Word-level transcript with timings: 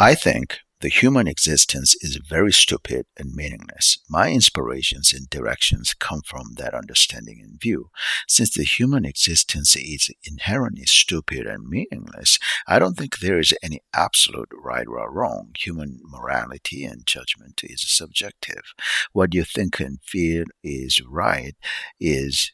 I 0.00 0.14
think 0.14 0.60
the 0.80 0.88
human 0.88 1.26
existence 1.26 1.96
is 2.02 2.20
very 2.24 2.52
stupid 2.52 3.06
and 3.16 3.34
meaningless. 3.34 3.98
My 4.08 4.30
inspirations 4.30 5.12
and 5.12 5.28
directions 5.28 5.92
come 5.92 6.20
from 6.24 6.54
that 6.54 6.72
understanding 6.72 7.40
and 7.42 7.60
view. 7.60 7.90
Since 8.28 8.54
the 8.54 8.62
human 8.62 9.04
existence 9.04 9.74
is 9.74 10.08
inherently 10.22 10.84
stupid 10.84 11.48
and 11.48 11.68
meaningless, 11.68 12.38
I 12.68 12.78
don't 12.78 12.96
think 12.96 13.18
there 13.18 13.40
is 13.40 13.52
any 13.60 13.80
absolute 13.92 14.50
right 14.54 14.86
or 14.86 15.12
wrong. 15.12 15.50
Human 15.58 15.98
morality 16.04 16.84
and 16.84 17.04
judgment 17.04 17.62
is 17.64 17.82
subjective. 17.90 18.72
What 19.12 19.34
you 19.34 19.42
think 19.42 19.80
and 19.80 19.98
feel 20.04 20.44
is 20.62 21.02
right 21.04 21.56
is 21.98 22.52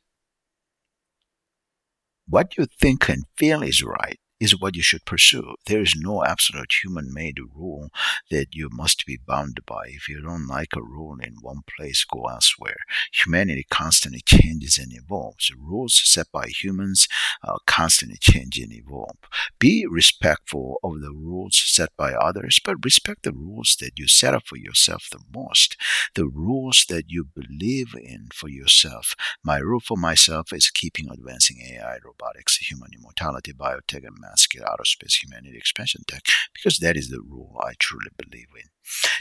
what 2.27 2.57
you 2.57 2.65
think 2.81 3.07
and 3.11 3.25
feel 3.37 3.63
is 3.63 3.83
right 3.83 4.19
is 4.41 4.59
what 4.61 4.77
you 4.77 4.83
should 4.83 5.05
pursue. 5.05 5.55
There 5.67 5.81
is 5.81 5.95
no 5.97 6.25
absolute 6.25 6.73
human 6.83 7.13
made 7.13 7.39
rule 7.55 7.91
that 8.31 8.55
you 8.55 8.69
must 8.71 9.07
be 9.07 9.17
bound 9.17 9.61
by. 9.67 9.85
If 9.89 10.09
you 10.09 10.21
don't 10.21 10.47
like 10.47 10.75
a 10.75 10.83
rule 10.83 11.17
in 11.21 11.37
one 11.41 11.63
place, 11.77 12.05
go 12.05 12.25
elsewhere. 12.25 12.77
Humanity 13.13 13.67
constantly 13.71 14.21
changes 14.25 14.79
and 14.79 14.93
evolves. 14.93 15.51
Rules 15.57 16.01
set 16.05 16.31
by 16.33 16.47
humans 16.47 17.09
uh, 17.43 17.59
constantly 17.67 18.19
change 18.21 18.59
and 18.59 18.73
evolve. 18.73 19.17
Be 19.59 19.87
respectful 19.89 20.79
of 20.83 21.01
the 21.01 21.13
rules 21.13 21.57
set 21.57 21.91
by 21.97 22.13
others, 22.13 22.61
but 22.65 22.85
respect 22.85 23.23
the 23.23 23.33
rules 23.33 23.77
that 23.81 23.99
you 23.99 24.09
set 24.09 24.35
up 24.35 24.47
for 24.47 24.57
yourself 24.57 25.09
the 25.11 25.21
most. 25.35 25.77
The 26.15 26.27
rules 26.27 26.87
that 26.89 27.05
you 27.09 27.25
believe 27.35 27.95
in 27.95 28.29
for 28.33 28.49
yourself. 28.49 29.15
My 29.43 29.59
rule 29.59 29.81
for 29.81 29.97
myself 29.97 30.53
is 30.53 30.71
keeping 30.71 31.11
advancing 31.11 31.61
AI, 31.61 31.99
robotics, 32.05 32.57
human 32.57 32.91
immortality, 32.95 33.53
biotech, 33.53 34.07
and 34.07 34.17
mass 34.19 34.43
scale 34.43 34.65
outer 34.67 34.85
space 34.85 35.17
humanity 35.23 35.57
expansion 35.57 36.03
tech 36.07 36.23
because 36.53 36.79
that 36.79 36.97
is 36.97 37.09
the 37.09 37.21
rule 37.21 37.57
I 37.61 37.73
truly 37.79 38.11
believe 38.17 38.49
in. 38.57 38.69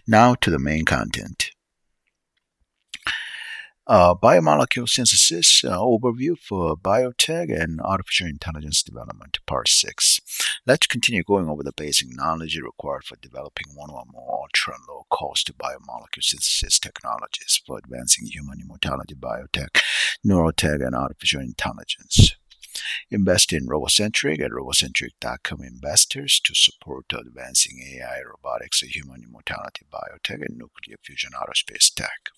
Now 0.08 0.36
to 0.36 0.50
the 0.50 0.60
main 0.60 0.86
content. 0.86 1.52
Uh, 3.86 4.16
biomolecule 4.16 4.88
synthesis 4.88 5.62
uh, 5.66 5.78
overview 5.78 6.38
for 6.40 6.78
biotech 6.78 7.54
and 7.54 7.82
artificial 7.82 8.28
intelligence 8.28 8.82
development, 8.82 9.40
part 9.46 9.68
6. 9.68 10.22
Let's 10.66 10.88
continue 10.88 11.22
going 11.22 11.50
over 11.50 11.64
the 11.64 11.74
basic 11.76 12.08
knowledge 12.10 12.58
required 12.58 13.04
for 13.04 13.18
developing 13.18 13.76
one 13.76 13.90
or 13.90 14.04
more 14.10 14.40
ultra 14.44 14.76
low 14.88 15.06
cost 15.10 15.52
biomolecule 15.58 16.24
synthesis 16.24 16.80
technologies 16.80 17.62
for 17.68 17.78
advancing 17.78 18.28
human 18.28 18.62
immortality, 18.62 19.16
biotech, 19.16 19.82
neurotech, 20.26 20.86
and 20.86 20.96
artificial 20.96 21.42
intelligence. 21.42 22.38
Invest 23.12 23.54
in 23.54 23.68
Robocentric 23.68 24.40
at 24.40 24.52
robocentric.com 24.52 25.62
investors 25.62 26.40
to 26.44 26.54
support 26.56 27.06
advancing 27.14 27.80
AI, 27.82 28.22
robotics, 28.22 28.82
human 28.82 29.24
immortality, 29.24 29.86
biotech, 29.92 30.46
and 30.46 30.58
nuclear 30.58 30.98
fusion 31.04 31.32
aerospace 31.34 31.94
tech. 31.94 32.30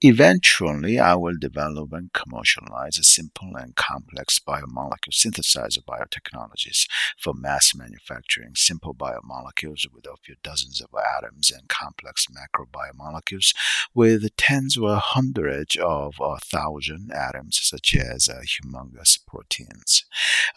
Eventually, 0.00 1.00
I 1.00 1.16
will 1.16 1.36
develop 1.36 1.92
and 1.92 2.12
commercialize 2.12 2.98
a 2.98 3.02
simple 3.02 3.56
and 3.56 3.74
complex 3.74 4.38
biomolecule 4.38 5.10
synthesizer 5.10 5.80
biotechnologies 5.84 6.86
for 7.18 7.34
mass 7.34 7.74
manufacturing 7.74 8.52
simple 8.54 8.94
biomolecules 8.94 9.92
with 9.92 10.06
a 10.06 10.14
few 10.22 10.36
dozens 10.40 10.80
of 10.80 10.90
atoms 11.18 11.50
and 11.50 11.68
complex 11.68 12.26
macrobiomolecules 12.28 13.52
with 13.92 14.24
tens 14.36 14.76
or 14.76 14.94
hundreds 14.98 15.76
of 15.82 16.14
a 16.20 16.38
thousand 16.38 17.10
atoms, 17.12 17.58
such 17.60 17.96
as 17.96 18.28
uh, 18.28 18.42
humongous 18.42 19.18
proteins. 19.26 20.04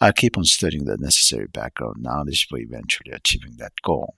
I 0.00 0.12
keep 0.12 0.38
on 0.38 0.44
studying 0.44 0.84
the 0.84 0.96
necessary 0.98 1.48
background 1.48 1.96
knowledge 1.98 2.46
for 2.46 2.60
eventually 2.60 3.10
achieving 3.10 3.56
that 3.56 3.72
goal. 3.82 4.14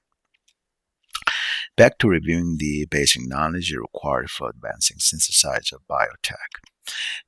Back 1.77 1.99
to 1.99 2.09
reviewing 2.09 2.59
the 2.59 2.87
basic 2.89 3.27
knowledge 3.27 3.73
required 3.73 4.31
for 4.31 4.49
advancing 4.49 4.99
synthesizer 4.99 5.79
biotech. 5.91 6.63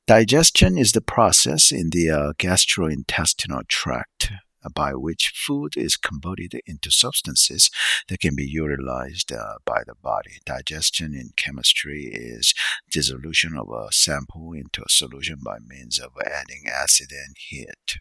Digestion 0.07 0.79
is 0.79 0.93
the 0.93 1.01
process 1.01 1.73
in 1.73 1.91
the 1.91 2.11
uh, 2.11 2.33
gastrointestinal 2.39 3.67
tract 3.67 4.31
uh, 4.65 4.69
by 4.69 4.95
which 4.95 5.33
food 5.35 5.77
is 5.77 5.97
converted 5.97 6.61
into 6.65 6.93
substances 6.93 7.71
that 8.09 8.21
can 8.21 8.37
be 8.37 8.47
utilized 8.47 9.33
uh, 9.33 9.55
by 9.65 9.83
the 9.85 9.97
body. 10.01 10.39
Digestion 10.45 11.13
in 11.13 11.31
chemistry 11.37 12.05
is 12.13 12.55
dissolution 12.89 13.57
of 13.57 13.69
a 13.71 13.89
sample 13.91 14.53
into 14.53 14.83
a 14.83 14.89
solution 14.89 15.39
by 15.45 15.59
means 15.59 15.99
of 15.99 16.13
adding 16.25 16.65
acid 16.73 17.11
and 17.11 17.37
heat. 17.37 17.99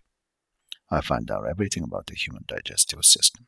I 0.91 1.01
find 1.01 1.31
out 1.31 1.47
everything 1.49 1.83
about 1.83 2.05
the 2.05 2.15
human 2.15 2.43
digestive 2.47 3.03
system. 3.03 3.47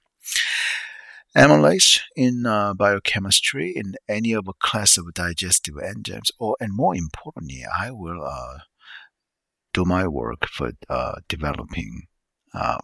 Amylase 1.38 2.02
in 2.16 2.48
uh, 2.48 2.74
biochemistry 2.74 3.72
in 3.76 3.94
any 4.10 4.34
of 4.34 4.48
a 4.48 4.54
class 4.60 4.98
of 4.98 5.14
digestive 5.14 5.76
enzymes, 5.76 6.32
or 6.40 6.58
and 6.60 6.76
more 6.76 6.96
importantly, 6.96 7.64
I 7.64 7.92
will 7.92 8.24
uh, 8.26 8.60
do 9.72 9.86
my 9.86 10.08
work 10.08 10.48
for 10.50 10.72
uh, 10.90 11.18
developing 11.30 12.08
um, 12.56 12.80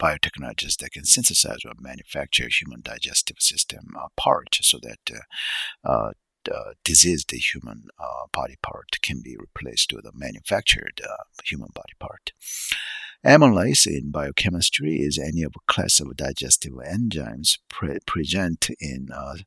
biotechnologies 0.00 0.78
that 0.78 0.90
can 0.90 1.04
synthesize 1.04 1.58
or 1.64 1.72
manufacture 1.78 2.48
human 2.48 2.80
digestive 2.82 3.36
system 3.38 3.94
uh, 3.96 4.08
part, 4.16 4.58
so 4.60 4.78
that 4.82 5.20
uh, 5.84 6.10
uh, 6.52 6.72
diseased 6.84 7.30
human 7.30 7.84
body 8.32 8.56
part 8.60 8.98
can 9.02 9.20
be 9.22 9.36
replaced 9.38 9.92
with 9.92 10.04
a 10.04 10.12
manufactured 10.14 11.00
human 11.44 11.68
body 11.72 11.94
part. 12.00 12.32
Amylase 13.26 13.86
in 13.88 14.12
biochemistry 14.12 14.98
is 15.00 15.18
any 15.18 15.42
of 15.42 15.52
a 15.56 15.72
class 15.72 15.98
of 15.98 16.16
digestive 16.16 16.74
enzymes 16.74 17.58
pre- 17.68 17.98
present 18.06 18.68
in 18.80 19.08
uh, 19.12 19.38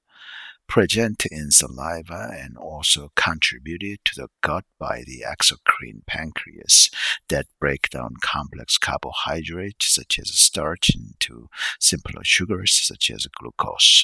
present 0.68 1.26
in 1.32 1.52
saliva 1.52 2.32
and 2.38 2.58
also 2.58 3.12
contributed 3.16 4.00
to 4.04 4.12
the 4.16 4.28
gut 4.42 4.66
by 4.78 5.04
the 5.06 5.24
exocrine 5.26 6.06
pancreas 6.06 6.90
that 7.30 7.46
break 7.62 7.90
down 7.90 8.16
complex 8.22 8.78
carbohydrates 8.78 9.96
such 9.96 10.20
as 10.20 10.38
starch 10.38 10.92
into 10.94 11.48
simpler 11.80 12.24
sugars 12.26 12.74
such 12.74 13.10
as 13.10 13.26
glucose. 13.40 14.04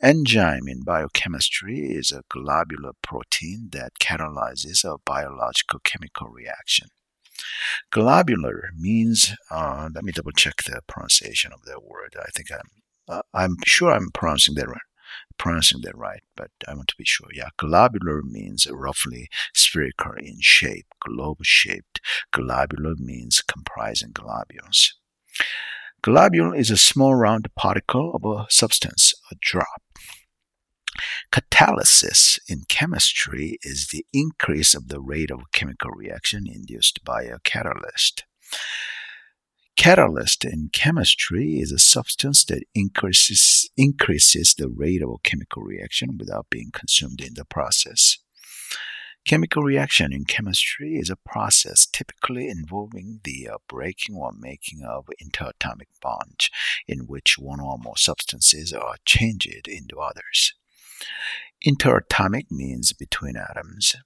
Enzyme 0.00 0.66
in 0.66 0.82
biochemistry 0.82 1.80
is 1.80 2.10
a 2.10 2.22
globular 2.30 2.92
protein 3.02 3.68
that 3.72 3.98
catalyzes 4.00 4.82
a 4.82 4.96
biological 5.04 5.80
chemical 5.80 6.28
reaction. 6.28 6.88
Globular 7.90 8.70
means, 8.76 9.34
uh, 9.50 9.88
let 9.94 10.04
me 10.04 10.12
double 10.12 10.32
check 10.32 10.62
the 10.64 10.80
pronunciation 10.86 11.52
of 11.52 11.62
that 11.64 11.82
word. 11.82 12.14
I 12.20 12.30
think 12.34 12.48
I'm, 12.52 12.70
uh, 13.08 13.22
I'm 13.34 13.56
sure 13.66 13.92
I'm 13.92 14.10
pronouncing 14.12 14.54
that 14.56 14.68
right 14.68 14.78
pronouncing 15.38 15.80
that 15.82 15.96
right, 15.96 16.22
but 16.36 16.50
I 16.66 16.74
want 16.74 16.88
to 16.88 16.96
be 16.98 17.04
sure. 17.04 17.28
Yeah, 17.32 17.48
globular 17.56 18.22
means 18.22 18.66
roughly 18.70 19.28
spherical 19.54 20.12
in 20.18 20.38
shape, 20.40 20.86
globe 21.00 21.38
shaped. 21.42 22.00
Globular 22.32 22.94
means 22.98 23.42
comprising 23.42 24.10
globules. 24.12 24.94
Globule 26.02 26.56
is 26.56 26.70
a 26.70 26.76
small 26.76 27.14
round 27.14 27.48
particle 27.56 28.14
of 28.14 28.24
a 28.24 28.46
substance, 28.50 29.14
a 29.30 29.36
drop. 29.40 29.82
Catalysis 31.30 32.38
in 32.48 32.62
chemistry 32.68 33.58
is 33.62 33.88
the 33.88 34.06
increase 34.12 34.74
of 34.74 34.88
the 34.88 35.00
rate 35.00 35.30
of 35.30 35.52
chemical 35.52 35.90
reaction 35.90 36.46
induced 36.46 37.04
by 37.04 37.24
a 37.24 37.38
catalyst. 37.40 38.24
Catalyst 39.76 40.44
in 40.44 40.70
chemistry 40.72 41.60
is 41.60 41.70
a 41.70 41.78
substance 41.78 42.44
that 42.46 42.64
increases, 42.74 43.68
increases 43.76 44.54
the 44.54 44.68
rate 44.68 45.02
of 45.02 45.10
a 45.10 45.18
chemical 45.22 45.62
reaction 45.62 46.16
without 46.18 46.46
being 46.50 46.70
consumed 46.72 47.20
in 47.20 47.34
the 47.34 47.44
process. 47.44 48.18
Chemical 49.26 49.62
reaction 49.62 50.12
in 50.12 50.24
chemistry 50.24 50.96
is 50.96 51.10
a 51.10 51.16
process 51.16 51.86
typically 51.86 52.48
involving 52.48 53.20
the 53.24 53.46
uh, 53.46 53.58
breaking 53.68 54.16
or 54.16 54.32
making 54.32 54.82
of 54.82 55.10
interatomic 55.22 55.88
bonds 56.00 56.48
in 56.86 57.00
which 57.00 57.38
one 57.38 57.60
or 57.60 57.76
more 57.78 57.98
substances 57.98 58.72
are 58.72 58.96
changed 59.04 59.68
into 59.68 60.00
others. 60.00 60.54
Interatomic 61.66 62.50
means 62.50 62.92
between 62.92 63.36
atoms. 63.36 63.96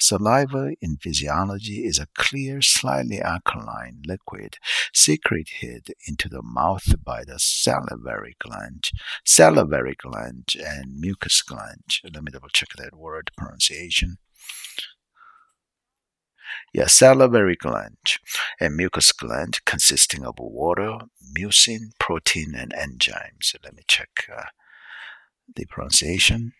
Saliva 0.00 0.74
in 0.80 0.96
physiology 0.96 1.84
is 1.84 1.98
a 1.98 2.06
clear, 2.14 2.62
slightly 2.62 3.20
alkaline 3.20 4.00
liquid 4.06 4.56
secreted 4.94 5.88
into 6.06 6.28
the 6.28 6.42
mouth 6.42 6.94
by 7.04 7.24
the 7.24 7.38
salivary 7.38 8.36
gland, 8.38 8.90
salivary 9.24 9.96
gland, 10.00 10.54
and 10.58 11.00
mucus 11.00 11.42
gland. 11.42 11.98
Let 12.04 12.22
me 12.22 12.30
double 12.30 12.48
check 12.48 12.68
that 12.76 12.96
word 12.96 13.30
pronunciation. 13.36 14.18
Yeah, 16.72 16.86
salivary 16.86 17.56
gland 17.56 17.96
and 18.60 18.76
mucus 18.76 19.12
gland 19.12 19.64
consisting 19.64 20.24
of 20.24 20.34
water, 20.38 20.98
mucin, 21.36 21.90
protein, 21.98 22.54
and 22.54 22.72
enzymes. 22.72 23.54
Let 23.64 23.74
me 23.74 23.82
check 23.86 24.10
uh, 24.34 24.44
the 25.54 25.66
pronunciation. 25.66 26.52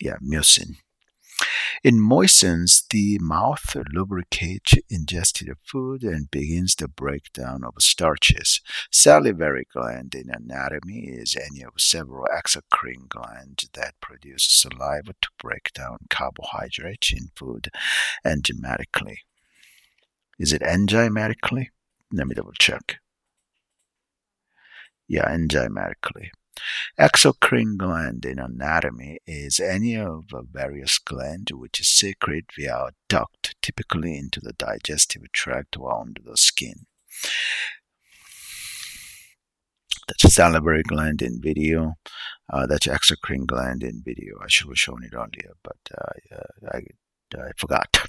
Yeah, 0.00 0.16
mucin. 0.22 0.76
It 1.82 1.94
moistens 1.94 2.82
the 2.90 3.18
mouth, 3.20 3.74
lubricates 3.94 4.74
ingested 4.90 5.48
food, 5.64 6.02
and 6.02 6.30
begins 6.30 6.74
the 6.74 6.88
breakdown 6.88 7.64
of 7.64 7.74
starches. 7.78 8.60
Salivary 8.90 9.66
gland 9.72 10.14
in 10.14 10.30
anatomy 10.30 11.06
is 11.08 11.36
any 11.36 11.62
of 11.62 11.72
several 11.78 12.26
exocrine 12.26 13.08
glands 13.08 13.68
that 13.72 13.94
produce 14.02 14.44
saliva 14.44 15.14
to 15.22 15.28
break 15.38 15.72
down 15.72 15.98
carbohydrates 16.10 17.12
in 17.12 17.30
food 17.34 17.68
enzymatically. 18.26 19.18
Is 20.38 20.52
it 20.52 20.62
enzymatically? 20.62 21.68
Let 22.12 22.26
me 22.26 22.34
double 22.34 22.52
check. 22.52 22.98
Yeah, 25.08 25.28
enzymatically. 25.34 26.28
Exocrine 26.98 27.76
gland 27.76 28.24
in 28.24 28.38
anatomy 28.38 29.18
is 29.26 29.60
any 29.60 29.96
of 29.96 30.28
the 30.28 30.42
various 30.42 30.98
glands 30.98 31.52
which 31.52 31.80
secrete 31.82 32.50
via 32.56 32.76
a 32.76 32.90
duct, 33.08 33.54
typically 33.62 34.16
into 34.16 34.40
the 34.40 34.52
digestive 34.52 35.30
tract 35.32 35.76
or 35.78 35.98
under 36.00 36.20
the 36.22 36.36
skin. 36.36 36.86
That's 40.06 40.34
salivary 40.34 40.82
gland 40.82 41.22
in 41.22 41.40
video. 41.40 41.94
Uh, 42.52 42.66
that's 42.66 42.86
exocrine 42.86 43.46
gland 43.46 43.82
in 43.82 44.02
video. 44.04 44.38
I 44.42 44.48
should 44.48 44.68
have 44.68 44.78
shown 44.78 45.04
it 45.04 45.14
earlier, 45.14 45.52
but 45.62 45.78
uh, 45.96 46.72
I, 46.72 46.82
I 47.38 47.52
forgot. 47.56 48.08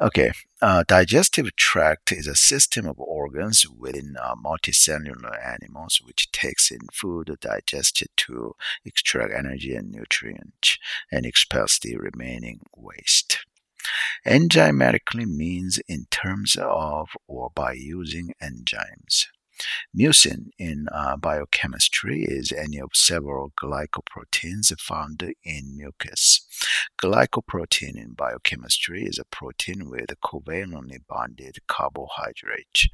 Okay, 0.00 0.30
uh, 0.62 0.84
digestive 0.86 1.56
tract 1.56 2.12
is 2.12 2.28
a 2.28 2.36
system 2.36 2.86
of 2.86 3.00
organs 3.00 3.68
within 3.68 4.16
uh, 4.16 4.36
multicellular 4.36 5.44
animals 5.44 6.00
which 6.04 6.30
takes 6.30 6.70
in 6.70 6.78
food 6.92 7.36
digested 7.40 8.06
to 8.18 8.54
extract 8.84 9.34
energy 9.34 9.74
and 9.74 9.90
nutrients 9.90 10.78
and 11.10 11.26
expels 11.26 11.80
the 11.82 11.96
remaining 11.96 12.60
waste. 12.76 13.44
Enzymatically 14.24 15.26
means 15.26 15.80
in 15.88 16.06
terms 16.12 16.56
of 16.60 17.08
or 17.26 17.50
by 17.52 17.72
using 17.72 18.34
enzymes. 18.40 19.26
Mucin 19.96 20.50
in 20.58 20.86
uh, 20.92 21.16
biochemistry 21.16 22.22
is 22.22 22.52
any 22.52 22.78
of 22.78 22.90
several 22.94 23.52
glycoproteins 23.60 24.78
found 24.80 25.22
in 25.44 25.76
mucus. 25.76 26.46
Glycoprotein 27.02 27.96
in 27.96 28.12
biochemistry 28.14 29.04
is 29.04 29.18
a 29.18 29.24
protein 29.24 29.88
with 29.90 30.10
covalently 30.22 30.98
bonded 31.08 31.58
carbohydrate. 31.66 32.88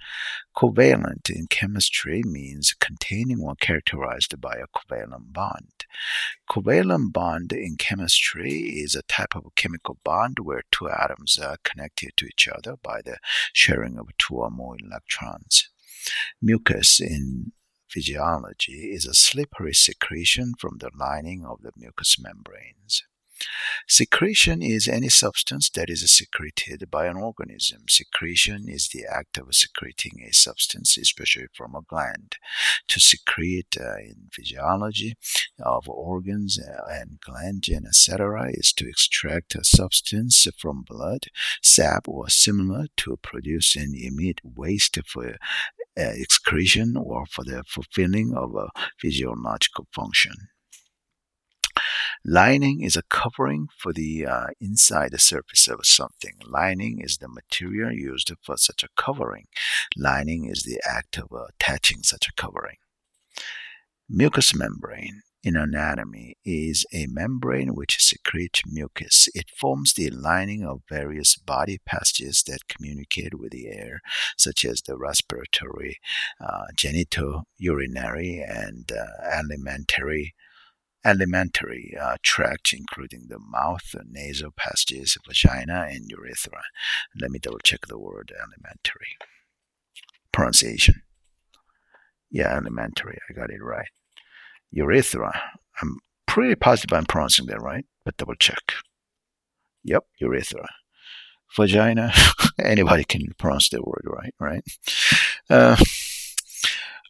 Covalent 0.57 1.31
in 1.31 1.47
chemistry 1.49 2.23
means 2.25 2.75
containing 2.79 3.41
or 3.41 3.55
characterized 3.57 4.41
by 4.41 4.55
a 4.55 4.67
covalent 4.67 5.33
bond. 5.33 5.85
Covalent 6.49 7.13
bond 7.13 7.53
in 7.53 7.77
chemistry 7.77 8.53
is 8.53 8.95
a 8.95 9.03
type 9.03 9.35
of 9.35 9.55
chemical 9.55 9.99
bond 10.05 10.39
where 10.41 10.63
two 10.71 10.89
atoms 10.89 11.39
are 11.39 11.57
connected 11.65 12.13
to 12.17 12.27
each 12.27 12.49
other 12.49 12.77
by 12.83 13.01
the 13.03 13.19
sharing 13.53 13.99
of 13.99 14.09
two 14.19 14.37
or 14.37 14.51
more 14.51 14.77
electrons. 14.79 15.71
Mucus 16.41 17.01
in 17.01 17.53
physiology 17.89 18.91
is 18.93 19.07
a 19.07 19.15
slippery 19.15 19.75
secretion 19.75 20.53
from 20.59 20.79
the 20.79 20.91
lining 20.99 21.45
of 21.45 21.63
the 21.63 21.73
mucous 21.77 22.17
membranes. 22.19 23.05
Secretion 23.89 24.63
is 24.63 24.89
any 24.89 25.09
substance 25.09 25.69
that 25.71 25.91
is 25.91 26.09
secreted 26.11 26.91
by 26.91 27.07
an 27.07 27.17
organism. 27.17 27.83
Secretion 27.89 28.65
is 28.69 28.89
the 28.89 29.05
act 29.05 29.37
of 29.39 29.55
secreting 29.55 30.23
a 30.27 30.33
substance, 30.33 30.97
especially 30.97 31.47
from 31.53 31.75
a 31.75 31.83
gland. 31.83 32.37
To 32.89 33.01
secrete 33.01 33.77
uh, 33.79 33.97
in 33.97 34.29
physiology 34.33 35.15
of 35.59 35.89
organs 35.89 36.59
uh, 36.59 36.83
and 36.89 37.21
glands 37.21 37.69
and 37.69 37.87
etc. 37.87 38.51
is 38.53 38.73
to 38.75 38.89
extract 38.89 39.55
a 39.55 39.65
substance 39.65 40.47
from 40.59 40.85
blood, 40.87 41.27
sap, 41.63 42.09
or 42.09 42.29
similar 42.29 42.87
to 42.99 43.17
produce 43.17 43.77
and 43.77 43.95
emit 43.95 44.41
waste 44.45 44.99
for 45.07 45.31
uh, 45.31 45.35
excretion 45.97 46.97
or 46.97 47.27
for 47.27 47.45
the 47.45 47.63
fulfilling 47.67 48.35
of 48.35 48.55
a 48.55 48.69
physiological 48.99 49.87
function. 49.93 50.35
Lining 52.27 52.81
is 52.81 52.97
a 52.97 53.03
covering 53.03 53.69
for 53.77 53.93
the 53.93 54.25
uh, 54.25 54.47
inside 54.59 55.13
surface 55.21 55.69
of 55.69 55.85
something. 55.85 56.33
Lining 56.47 57.03
is 57.03 57.19
the 57.19 57.29
material 57.29 57.93
used 57.93 58.33
for 58.43 58.57
such 58.57 58.83
a 58.83 58.89
covering. 58.97 59.45
Lining 59.95 60.47
is 60.47 60.63
the 60.63 60.81
act 60.89 61.19
of 61.19 61.29
attaching 61.33 62.03
such 62.03 62.27
a 62.27 62.33
covering. 62.33 62.77
Mucous 64.09 64.55
membrane 64.55 65.21
in 65.43 65.55
anatomy 65.55 66.39
is 66.47 66.87
a 66.95 67.07
membrane 67.09 67.75
which 67.75 68.03
secretes 68.03 68.63
mucus. 68.67 69.29
It 69.35 69.51
forms 69.61 69.93
the 69.93 70.09
lining 70.09 70.65
of 70.65 70.81
various 70.89 71.37
body 71.37 71.79
passages 71.85 72.43
that 72.47 72.69
communicate 72.69 73.39
with 73.39 73.53
the 73.53 73.69
air, 73.69 74.01
such 74.39 74.65
as 74.65 74.81
the 74.81 74.97
respiratory, 74.97 75.99
uh, 76.41 76.69
genitourinary, 76.75 78.43
and 78.49 78.91
uh, 78.91 79.05
alimentary 79.31 80.35
alimentary 81.05 81.95
uh, 82.01 82.17
tract, 82.23 82.73
including 82.73 83.27
the 83.29 83.39
mouth, 83.39 83.95
nasal 84.09 84.51
passages, 84.57 85.17
vagina, 85.27 85.87
and 85.91 86.11
urethra. 86.11 86.63
Let 87.21 87.31
me 87.31 87.39
double 87.39 87.59
check 87.59 87.87
the 87.87 87.99
word 87.99 88.33
alimentary. 88.39 89.17
Pronunciation. 90.33 91.03
Yeah, 92.31 92.57
alimentary. 92.57 93.19
I 93.29 93.33
got 93.33 93.51
it 93.51 93.63
right. 93.63 93.89
Urethra. 94.73 95.41
I'm 95.81 95.99
pretty 96.27 96.55
positive 96.55 96.97
I'm 96.97 97.07
pronouncing 97.07 97.47
that 97.47 97.63
right, 97.63 97.87
but 98.05 98.17
double 98.17 98.35
check. 98.35 98.73
Yep, 99.85 100.05
urethra. 100.21 100.67
Vagina. 101.57 102.13
Anybody 102.59 103.05
can 103.05 103.33
pronounce 103.39 103.69
that 103.69 103.87
word 103.87 104.03
right, 104.05 104.35
right? 104.41 104.65
Uh, 105.49 105.77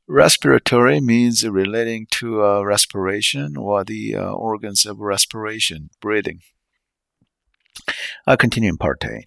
Respiratory 0.06 1.00
means 1.00 1.48
relating 1.48 2.06
to 2.10 2.44
uh, 2.44 2.60
respiration 2.60 3.56
or 3.56 3.84
the 3.84 4.14
uh, 4.14 4.32
organs 4.32 4.84
of 4.84 4.98
respiration, 4.98 5.88
breathing. 6.00 6.40
I'll 8.26 8.36
continue 8.36 8.68
in 8.68 8.76
part 8.76 9.02
A. 9.04 9.24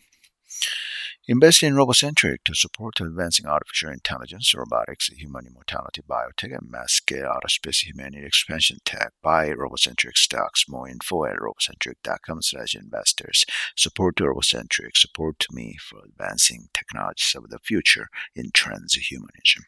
Investing 1.30 1.70
in 1.70 1.76
Robocentric 1.76 2.38
to 2.46 2.54
support 2.54 3.02
advancing 3.02 3.48
artificial 3.48 3.90
intelligence, 3.90 4.54
robotics, 4.56 5.08
human 5.08 5.48
immortality, 5.48 6.02
biotech, 6.08 6.58
and 6.58 6.72
mass-scale 6.72 7.26
aerospace 7.26 7.84
humanity 7.84 8.26
expansion 8.26 8.78
tech. 8.86 9.12
Buy 9.22 9.50
Robocentric 9.50 10.16
stocks. 10.16 10.70
More 10.70 10.88
info 10.88 11.26
at 11.26 11.38
robocentric.com 11.38 12.44
slash 12.44 12.76
investors. 12.76 13.44
Support 13.76 14.18
Robocentric. 14.18 14.96
Support 14.96 15.48
me 15.52 15.76
for 15.82 16.00
advancing 16.06 16.70
technologies 16.74 17.36
of 17.36 17.50
the 17.50 17.60
future 17.60 18.08
in 18.34 18.52
transhumanism. 18.52 19.64